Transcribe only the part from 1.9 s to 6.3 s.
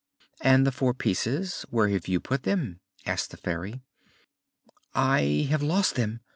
you put them?" asked the Fairy. "I have lost them!"